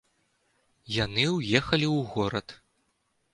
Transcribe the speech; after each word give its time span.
Яны 1.05 1.25
ўехалі 1.35 1.87
ў 1.97 2.09
горад. 2.15 2.47